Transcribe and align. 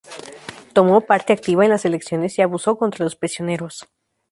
Tomó 0.73 1.01
parte 1.01 1.31
activa 1.31 1.63
en 1.63 1.69
las 1.69 1.81
selecciones 1.83 2.39
y 2.39 2.41
abuso 2.41 2.75
contra 2.75 3.03
los 3.03 3.15
prisioneros. 3.15 3.87